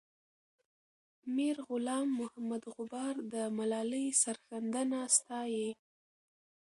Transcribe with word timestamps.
میرغلام 1.35 2.07
محمد 2.19 2.63
غبار 2.75 3.15
د 3.33 3.35
ملالۍ 3.57 4.07
سرښندنه 4.21 4.99
ستايي. 5.17 5.69